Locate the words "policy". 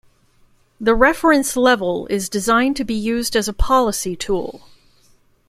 3.53-4.15